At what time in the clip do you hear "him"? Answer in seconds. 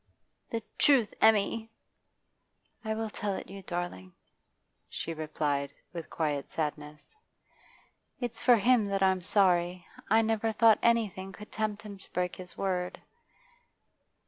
8.55-8.87, 11.83-11.99